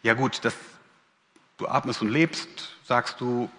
Ja 0.03 0.15
gut, 0.15 0.45
dass 0.45 0.55
du 1.57 1.69
atmest 1.69 2.03
und 2.03 2.09
lebst, 2.09 2.77
sagst 2.85 3.21
du, 3.21 3.51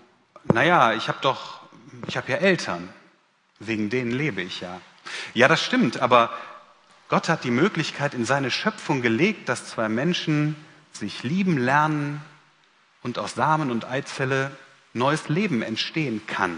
naja, 0.53 0.93
ich 0.93 1.07
habe 1.07 1.19
doch, 1.21 1.61
ich 2.05 2.17
habe 2.17 2.31
ja 2.31 2.37
Eltern, 2.37 2.89
wegen 3.59 3.89
denen 3.89 4.11
lebe 4.11 4.41
ich 4.41 4.61
ja. 4.61 4.81
Ja, 5.33 5.47
das 5.47 5.63
stimmt, 5.63 5.99
aber 5.99 6.37
Gott 7.09 7.29
hat 7.29 7.43
die 7.43 7.51
Möglichkeit 7.51 8.13
in 8.13 8.25
seine 8.25 8.51
Schöpfung 8.51 9.01
gelegt, 9.01 9.49
dass 9.49 9.67
zwei 9.67 9.89
Menschen 9.89 10.55
sich 10.91 11.23
lieben 11.23 11.57
lernen 11.57 12.21
und 13.01 13.17
aus 13.17 13.33
Samen 13.33 13.71
und 13.71 13.85
Eizelle 13.85 14.51
neues 14.93 15.29
Leben 15.29 15.61
entstehen 15.61 16.25
kann. 16.27 16.57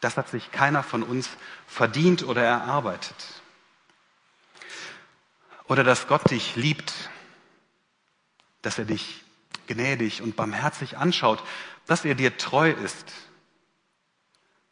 Das 0.00 0.16
hat 0.16 0.30
sich 0.30 0.50
keiner 0.50 0.82
von 0.82 1.02
uns 1.02 1.28
verdient 1.66 2.22
oder 2.22 2.42
erarbeitet. 2.42 3.42
Oder 5.66 5.84
dass 5.84 6.08
Gott 6.08 6.30
dich 6.30 6.56
liebt, 6.56 6.92
dass 8.62 8.78
er 8.78 8.86
dich 8.86 9.22
gnädig 9.66 10.22
und 10.22 10.36
barmherzig 10.36 10.96
anschaut, 10.96 11.42
dass 11.86 12.04
er 12.04 12.14
dir 12.14 12.36
treu 12.36 12.70
ist, 12.70 13.06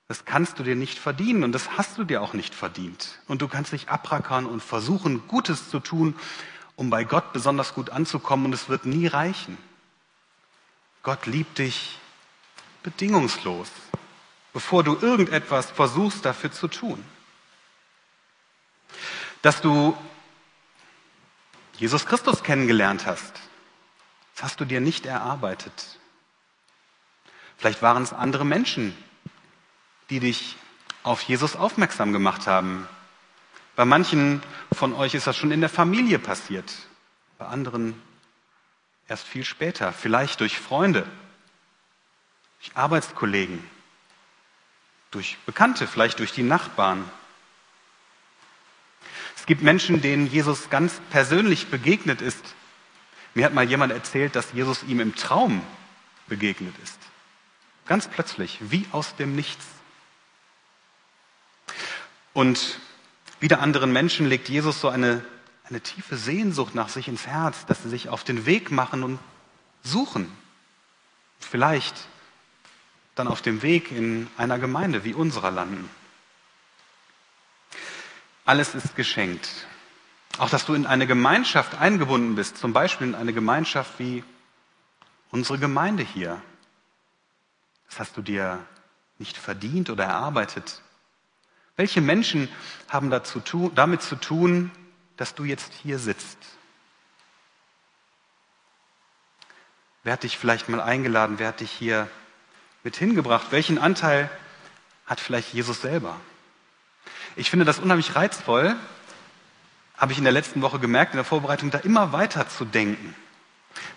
das 0.09 0.25
kannst 0.25 0.59
du 0.59 0.63
dir 0.63 0.75
nicht 0.75 0.99
verdienen 0.99 1.45
und 1.45 1.53
das 1.53 1.77
hast 1.77 1.99
du 1.99 2.05
dir 2.05 2.23
auch 2.23 2.33
nicht 2.33 2.55
verdient. 2.55 3.19
Und 3.29 3.43
du 3.43 3.49
kannst 3.49 3.73
dich 3.73 3.91
abrackern 3.91 4.47
und 4.47 4.63
versuchen, 4.63 5.29
Gutes 5.29 5.69
zu 5.69 5.81
tun, 5.81 6.17
um 6.77 6.89
bei 6.89 7.05
Gott 7.05 7.35
besonders 7.35 7.75
gut 7.75 7.91
anzukommen 7.91 8.47
und 8.47 8.55
es 8.55 8.71
wird 8.71 8.87
nie 8.87 9.07
reichen. 9.07 9.59
Gott 11.03 11.27
liebt 11.27 11.59
dich 11.59 11.99
bedingungslos, 12.83 13.69
bevor 14.55 14.83
du 14.83 14.97
irgendetwas 14.99 15.71
versuchst 15.71 16.25
dafür 16.25 16.53
zu 16.53 16.69
tun. 16.69 17.05
Dass 19.43 19.61
du 19.61 19.97
Jesus 21.77 22.07
Christus 22.07 22.43
kennengelernt 22.43 23.05
hast, 23.05 23.35
das 24.35 24.45
hast 24.45 24.61
du 24.61 24.65
dir 24.65 24.81
nicht 24.81 25.05
erarbeitet. 25.05 25.98
Vielleicht 27.59 27.83
waren 27.83 28.05
es 28.05 28.13
andere 28.13 28.47
Menschen, 28.47 28.97
die 30.11 30.21
dich 30.21 30.57
auf 31.03 31.23
Jesus 31.23 31.57
aufmerksam 31.57 32.13
gemacht 32.13 32.47
haben. 32.47 32.89
Bei 33.77 33.85
manchen 33.85 34.43
von 34.73 34.95
euch 34.95 35.15
ist 35.15 35.27
das 35.27 35.37
schon 35.37 35.51
in 35.51 35.61
der 35.61 35.69
Familie 35.69 36.19
passiert, 36.19 36.73
bei 37.37 37.47
anderen 37.47 38.01
erst 39.09 39.27
viel 39.27 39.45
später, 39.45 39.93
vielleicht 39.93 40.41
durch 40.41 40.59
Freunde, 40.59 41.07
durch 42.61 42.77
Arbeitskollegen, 42.77 43.63
durch 45.11 45.39
Bekannte, 45.47 45.87
vielleicht 45.87 46.19
durch 46.21 46.33
die 46.33 46.43
Nachbarn. 46.43 47.11
Es 49.37 49.47
gibt 49.47 49.63
Menschen, 49.63 50.01
denen 50.01 50.31
Jesus 50.31 50.71
ganz 50.71 51.01
persönlich 51.11 51.69
begegnet 51.69 52.21
ist. 52.21 52.55
Mir 53.35 53.47
hat 53.47 53.55
mal 53.55 53.69
jemand 53.69 53.93
erzählt, 53.93 54.37
dass 54.37 54.53
Jesus 54.53 54.83
ihm 54.83 55.01
im 55.01 55.15
Traum 55.15 55.63
begegnet 56.27 56.75
ist. 56.83 56.99
Ganz 57.89 58.07
plötzlich, 58.07 58.59
wie 58.61 58.87
aus 58.93 59.17
dem 59.17 59.35
Nichts. 59.35 59.65
Und 62.35 62.79
wieder 63.41 63.61
anderen 63.61 63.93
Menschen 63.93 64.27
legt 64.27 64.51
Jesus 64.51 64.81
so 64.81 64.91
eine, 64.91 65.25
eine 65.65 65.81
tiefe 65.81 66.17
Sehnsucht 66.17 66.75
nach 66.75 66.91
sich 66.91 67.09
ins 67.09 67.27
Herz, 67.27 67.65
dass 67.65 67.83
sie 67.83 67.89
sich 67.89 68.11
auf 68.11 68.25
den 68.25 68.45
Weg 68.45 68.71
machen 68.71 69.03
und 69.03 69.19
suchen. 69.83 70.31
Vielleicht 71.41 71.97
dann 73.15 73.27
auf 73.27 73.41
dem 73.41 73.63
Weg 73.63 73.91
in 73.91 74.29
einer 74.37 74.59
Gemeinde 74.59 75.05
wie 75.05 75.15
unserer 75.15 75.51
landen. 75.51 75.89
Alles 78.45 78.75
ist 78.75 78.97
geschenkt. 78.97 79.67
Auch 80.37 80.51
dass 80.51 80.67
du 80.67 80.75
in 80.75 80.87
eine 80.87 81.07
Gemeinschaft 81.07 81.75
eingebunden 81.75 82.35
bist, 82.35 82.59
zum 82.59 82.75
Beispiel 82.75 83.09
in 83.09 83.15
eine 83.15 83.33
Gemeinschaft 83.33 83.99
wie 83.99 84.23
unsere 85.31 85.59
Gemeinde 85.59 86.03
hier. 86.03 86.41
Das 87.89 88.01
hast 88.01 88.17
du 88.17 88.23
dir 88.23 88.65
nicht 89.19 89.37
verdient 89.37 89.91
oder 89.91 90.05
erarbeitet. 90.05 90.83
Welche 91.77 92.01
Menschen 92.01 92.49
haben 92.89 93.11
dazu, 93.11 93.41
damit 93.75 94.03
zu 94.03 94.17
tun, 94.17 94.71
dass 95.17 95.35
du 95.35 95.45
jetzt 95.45 95.73
hier 95.83 95.99
sitzt? 95.99 96.39
Wer 100.03 100.13
hat 100.13 100.23
dich 100.23 100.39
vielleicht 100.39 100.69
mal 100.69 100.81
eingeladen? 100.81 101.39
Wer 101.39 101.49
hat 101.49 101.61
dich 101.61 101.71
hier 101.71 102.09
mit 102.83 102.97
hingebracht? 102.97 103.49
Welchen 103.51 103.79
Anteil 103.79 104.31
hat 105.07 105.21
vielleicht 105.21 105.53
Jesus 105.53 105.83
selber? 105.83 106.17
Ich 107.37 107.51
finde 107.51 107.65
das 107.65 107.79
unheimlich 107.79 108.15
reizvoll, 108.15 108.77
habe 109.97 110.13
ich 110.13 110.19
in 110.19 110.25
der 110.25 110.33
letzten 110.33 110.63
Woche 110.63 110.79
gemerkt, 110.79 111.13
in 111.13 111.19
der 111.19 111.25
Vorbereitung, 111.25 111.71
da 111.71 111.79
immer 111.79 112.13
weiter 112.13 112.49
zu 112.49 112.65
denken. 112.65 113.15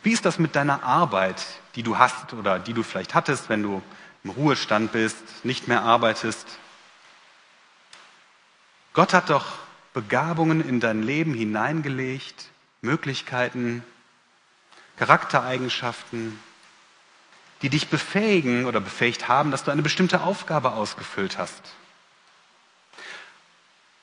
Wie 0.03 0.11
ist 0.11 0.25
das 0.25 0.39
mit 0.39 0.55
deiner 0.55 0.83
Arbeit, 0.83 1.45
die 1.75 1.83
du 1.83 1.97
hast 1.97 2.33
oder 2.33 2.59
die 2.59 2.73
du 2.73 2.83
vielleicht 2.83 3.13
hattest, 3.13 3.49
wenn 3.49 3.63
du 3.63 3.81
im 4.23 4.29
Ruhestand 4.29 4.91
bist, 4.91 5.17
nicht 5.43 5.67
mehr 5.67 5.81
arbeitest? 5.81 6.47
Gott 8.93 9.13
hat 9.13 9.29
doch 9.29 9.45
Begabungen 9.93 10.67
in 10.67 10.79
dein 10.79 11.03
Leben 11.03 11.33
hineingelegt, 11.33 12.49
Möglichkeiten, 12.81 13.83
Charaktereigenschaften, 14.97 16.39
die 17.61 17.69
dich 17.69 17.89
befähigen 17.89 18.65
oder 18.65 18.79
befähigt 18.79 19.27
haben, 19.27 19.51
dass 19.51 19.63
du 19.63 19.71
eine 19.71 19.81
bestimmte 19.81 20.21
Aufgabe 20.21 20.71
ausgefüllt 20.71 21.37
hast. 21.37 21.61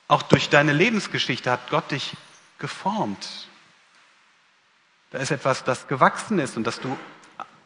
Auch 0.07 0.23
durch 0.23 0.49
deine 0.49 0.73
Lebensgeschichte 0.73 1.51
hat 1.51 1.69
Gott 1.71 1.91
dich 1.91 2.17
geformt. 2.59 3.48
Da 5.11 5.19
ist 5.19 5.31
etwas, 5.31 5.65
das 5.65 5.89
gewachsen 5.89 6.39
ist 6.39 6.57
und 6.57 6.65
das 6.65 6.81
du 6.81 6.97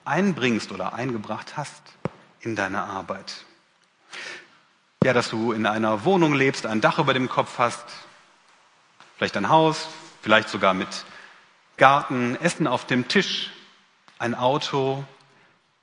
einbringst 0.04 0.70
oder 0.70 0.94
eingebracht 0.94 1.56
hast 1.56 1.82
in 2.40 2.54
deine 2.54 2.84
Arbeit. 2.84 3.44
Ja, 5.04 5.12
dass 5.12 5.30
du 5.30 5.52
in 5.52 5.66
einer 5.66 6.04
Wohnung 6.04 6.34
lebst, 6.34 6.66
ein 6.66 6.80
Dach 6.80 7.00
über 7.00 7.14
dem 7.14 7.28
Kopf 7.28 7.58
hast, 7.58 7.84
vielleicht 9.16 9.36
ein 9.36 9.48
Haus, 9.48 9.88
vielleicht 10.22 10.48
sogar 10.48 10.74
mit 10.74 11.04
Garten, 11.76 12.36
Essen 12.36 12.68
auf 12.68 12.86
dem 12.86 13.08
Tisch, 13.08 13.50
ein 14.20 14.36
Auto, 14.36 15.04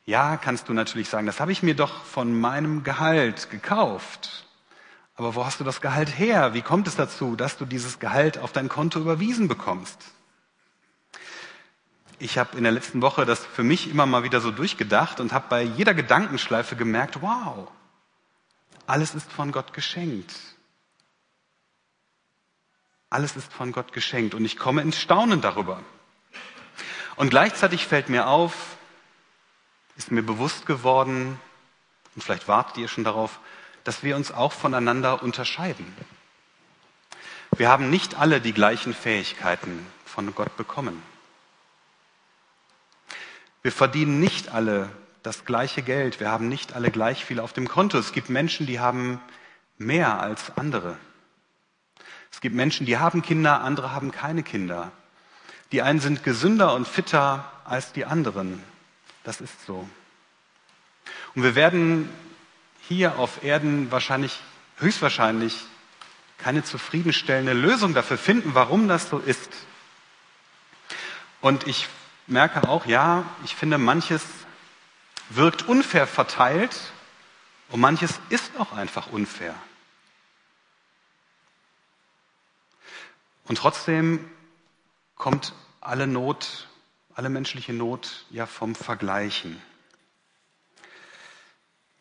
ja, 0.06 0.38
kannst 0.38 0.70
du 0.70 0.74
natürlich 0.74 1.10
sagen, 1.10 1.28
das 1.28 1.42
habe 1.42 1.52
ich 1.52 1.62
mir 1.62 1.76
doch 1.76 2.06
von 2.06 2.40
meinem 2.40 2.84
Gehalt 2.84 3.50
gekauft. 3.50 4.46
Aber 5.16 5.36
wo 5.36 5.46
hast 5.46 5.60
du 5.60 5.66
das 5.66 5.82
Gehalt 5.82 6.18
her? 6.18 6.54
Wie 6.54 6.62
kommt 6.62 6.88
es 6.88 6.96
dazu, 6.96 7.36
dass 7.36 7.58
du 7.58 7.66
dieses 7.66 8.00
Gehalt 8.00 8.38
auf 8.38 8.54
dein 8.54 8.70
Konto 8.70 9.00
überwiesen 9.00 9.50
bekommst? 9.50 10.14
Ich 12.22 12.38
habe 12.38 12.58
in 12.58 12.64
der 12.64 12.74
letzten 12.74 13.02
Woche 13.02 13.26
das 13.26 13.46
für 13.46 13.64
mich 13.64 13.90
immer 13.90 14.06
mal 14.06 14.24
wieder 14.24 14.42
so 14.42 14.52
durchgedacht 14.52 15.22
und 15.22 15.32
habe 15.32 15.46
bei 15.50 15.62
jeder 15.64 15.94
Gedankenschleife 15.94 16.76
gemerkt, 16.76 17.22
wow, 17.22 17.72
alles 18.86 19.16
ist 19.16 19.32
von 19.32 19.54
Gott 19.54 19.72
geschenkt. 19.72 20.34
Alles 23.10 23.38
ist 23.38 23.52
von 23.54 23.72
Gott 23.72 23.94
geschenkt 23.94 24.34
und 24.34 24.44
ich 24.44 24.58
komme 24.58 24.82
ins 24.82 25.00
Staunen 25.00 25.40
darüber. 25.40 25.82
Und 27.16 27.30
gleichzeitig 27.30 27.86
fällt 27.88 28.10
mir 28.10 28.28
auf, 28.28 28.78
ist 29.96 30.12
mir 30.12 30.24
bewusst 30.24 30.66
geworden, 30.66 31.40
und 32.16 32.22
vielleicht 32.22 32.48
wartet 32.48 32.78
ihr 32.78 32.88
schon 32.88 33.04
darauf, 33.04 33.40
dass 33.84 34.04
wir 34.04 34.16
uns 34.16 34.32
auch 34.32 34.52
voneinander 34.52 35.24
unterscheiden. 35.24 35.96
Wir 37.56 37.70
haben 37.70 37.90
nicht 37.90 38.16
alle 38.16 38.42
die 38.42 38.54
gleichen 38.54 38.94
Fähigkeiten 38.94 39.86
von 40.06 40.34
Gott 40.36 40.56
bekommen. 40.58 41.02
Wir 43.62 43.72
verdienen 43.72 44.20
nicht 44.20 44.50
alle 44.50 44.90
das 45.24 45.46
gleiche 45.46 45.82
Geld. 45.82 46.20
Wir 46.20 46.32
haben 46.32 46.48
nicht 46.48 46.74
alle 46.74 46.92
gleich 46.92 47.26
viel 47.26 47.40
auf 47.40 47.54
dem 47.54 47.68
Konto. 47.68 47.98
Es 47.98 48.14
gibt 48.14 48.30
Menschen, 48.30 48.66
die 48.66 48.80
haben 48.80 49.22
mehr 49.78 50.22
als 50.22 50.58
andere. 50.58 50.98
Es 52.32 52.42
gibt 52.42 52.56
Menschen, 52.56 52.86
die 52.86 52.98
haben 52.98 53.22
Kinder, 53.22 53.62
andere 53.62 53.92
haben 53.92 54.12
keine 54.12 54.44
Kinder. 54.44 54.92
Die 55.72 55.82
einen 55.82 56.00
sind 56.00 56.24
gesünder 56.24 56.74
und 56.74 56.88
fitter 56.88 57.52
als 57.66 57.92
die 57.92 58.06
anderen. 58.06 58.64
Das 59.24 59.42
ist 59.42 59.66
so. 59.66 59.88
Und 61.36 61.44
wir 61.44 61.56
werden 61.56 62.10
hier 62.88 63.20
auf 63.20 63.44
Erden 63.44 63.92
wahrscheinlich, 63.92 64.40
höchstwahrscheinlich 64.78 65.66
keine 66.38 66.64
zufriedenstellende 66.64 67.54
Lösung 67.54 67.94
dafür 67.94 68.18
finden, 68.18 68.56
warum 68.56 68.88
das 68.88 69.10
so 69.10 69.20
ist. 69.20 69.52
Und 71.42 71.68
ich 71.68 71.88
merke 72.30 72.68
auch, 72.68 72.86
ja, 72.86 73.26
ich 73.44 73.56
finde, 73.56 73.78
manches 73.78 74.24
wirkt 75.30 75.68
unfair 75.68 76.08
verteilt 76.08 76.76
und 77.70 77.80
manches 77.80 78.20
ist 78.30 78.52
auch 78.58 78.74
einfach 78.74 79.08
unfair. 79.08 79.56
Und 83.46 83.58
trotzdem 83.58 84.30
kommt 85.16 85.54
alle 85.82 86.08
Not, 86.08 86.68
alle 87.16 87.30
menschliche 87.30 87.74
Not 87.74 88.26
ja 88.30 88.46
vom 88.46 88.76
Vergleichen. 88.76 89.62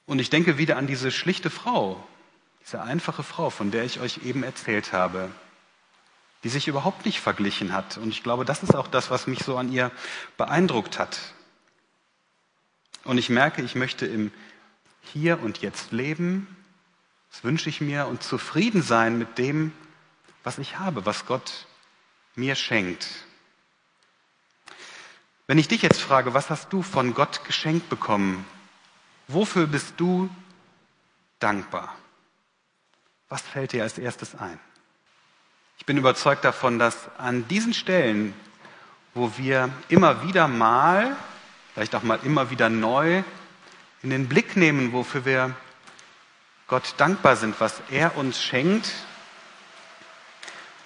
Und 0.06 0.18
ich 0.18 0.30
denke 0.30 0.58
wieder 0.58 0.76
an 0.76 0.86
diese 0.86 1.10
schlichte 1.10 1.50
Frau, 1.50 2.02
diese 2.62 2.82
einfache 2.82 3.22
Frau, 3.22 3.50
von 3.50 3.70
der 3.70 3.84
ich 3.84 4.00
euch 4.00 4.24
eben 4.24 4.42
erzählt 4.42 4.92
habe, 4.92 5.30
die 6.44 6.48
sich 6.48 6.68
überhaupt 6.68 7.04
nicht 7.04 7.20
verglichen 7.20 7.72
hat. 7.72 7.98
Und 7.98 8.10
ich 8.10 8.22
glaube, 8.22 8.44
das 8.44 8.62
ist 8.62 8.74
auch 8.74 8.88
das, 8.88 9.10
was 9.10 9.26
mich 9.26 9.40
so 9.40 9.56
an 9.56 9.72
ihr 9.72 9.90
beeindruckt 10.36 10.98
hat. 10.98 11.18
Und 13.04 13.18
ich 13.18 13.30
merke, 13.30 13.62
ich 13.62 13.74
möchte 13.74 14.06
im 14.06 14.30
Hier 15.00 15.42
und 15.42 15.58
Jetzt 15.58 15.92
leben, 15.92 16.56
das 17.30 17.44
wünsche 17.44 17.68
ich 17.68 17.80
mir, 17.80 18.06
und 18.06 18.22
zufrieden 18.22 18.82
sein 18.82 19.18
mit 19.18 19.38
dem, 19.38 19.72
was 20.44 20.58
ich 20.58 20.78
habe, 20.78 21.06
was 21.06 21.26
Gott 21.26 21.66
mir 22.34 22.54
schenkt. 22.54 23.06
Wenn 25.46 25.58
ich 25.58 25.68
dich 25.68 25.82
jetzt 25.82 26.00
frage, 26.00 26.34
was 26.34 26.50
hast 26.50 26.72
du 26.72 26.82
von 26.82 27.14
Gott 27.14 27.44
geschenkt 27.44 27.88
bekommen? 27.88 28.44
Wofür 29.26 29.66
bist 29.66 29.94
du 29.96 30.30
dankbar? 31.38 31.94
Was 33.28 33.42
fällt 33.42 33.72
dir 33.72 33.82
als 33.82 33.98
erstes 33.98 34.34
ein? 34.34 34.60
Ich 35.78 35.86
bin 35.86 35.96
überzeugt 35.96 36.44
davon, 36.44 36.78
dass 36.78 37.08
an 37.16 37.48
diesen 37.48 37.72
Stellen, 37.72 38.34
wo 39.14 39.32
wir 39.36 39.70
immer 39.88 40.22
wieder 40.26 40.46
mal, 40.48 41.16
vielleicht 41.72 41.94
auch 41.94 42.02
mal 42.02 42.18
immer 42.24 42.50
wieder 42.50 42.68
neu 42.68 43.22
in 44.02 44.10
den 44.10 44.28
Blick 44.28 44.56
nehmen, 44.56 44.92
wofür 44.92 45.24
wir 45.24 45.54
Gott 46.66 46.94
dankbar 46.98 47.36
sind, 47.36 47.58
was 47.60 47.80
er 47.90 48.16
uns 48.16 48.42
schenkt, 48.42 48.90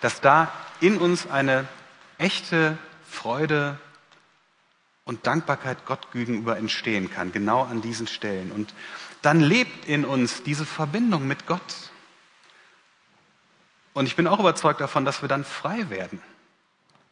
dass 0.01 0.21
da 0.21 0.53
in 0.81 0.99
uns 0.99 1.29
eine 1.29 1.67
echte 2.19 2.79
Freude 3.09 3.79
und 5.05 5.27
Dankbarkeit 5.27 5.85
Gott 5.87 6.13
gegenüber 6.13 6.57
entstehen 6.57 7.11
kann, 7.11 7.33
genau 7.33 7.65
an 7.65 7.83
diesen 7.83 8.07
Stellen. 8.07 8.53
Und 8.53 8.73
dann 9.23 9.41
lebt 9.41 9.87
in 9.87 10.05
uns 10.05 10.43
diese 10.43 10.65
Verbindung 10.65 11.27
mit 11.27 11.47
Gott. 11.47 11.92
Und 13.95 14.07
ich 14.07 14.17
bin 14.17 14.27
auch 14.27 14.41
überzeugt 14.41 14.81
davon, 14.81 15.05
dass 15.05 15.23
wir 15.23 15.29
dann 15.29 15.45
frei 15.45 15.91
werden. 15.91 16.23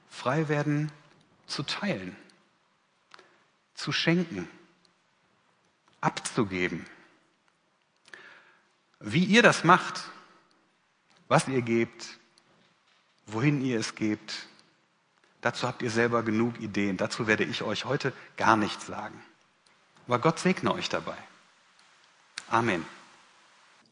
Frei 0.09 0.49
werden 0.49 0.91
zu 1.47 1.63
teilen, 1.63 2.17
zu 3.75 3.93
schenken, 3.93 4.49
abzugeben. 6.01 6.87
Wie 9.01 9.25
ihr 9.25 9.43
das 9.43 9.65
macht, 9.65 10.05
was 11.29 11.49
ihr 11.49 11.63
gebt, 11.63 12.19
wohin 13.27 13.65
ihr 13.65 13.79
es 13.79 13.95
gebt, 13.95 14.47
dazu 15.41 15.67
habt 15.67 15.83
ihr 15.83 15.91
selber 15.91 16.23
genug 16.23 16.61
Ideen. 16.61 16.97
Dazu 16.97 17.27
werde 17.27 17.45
ich 17.45 17.63
euch 17.63 17.85
heute 17.85 18.13
gar 18.37 18.57
nichts 18.57 18.87
sagen. 18.87 19.23
Aber 20.07 20.19
Gott 20.19 20.39
segne 20.39 20.73
euch 20.75 20.89
dabei. 20.89 21.17
Amen. 22.49 22.85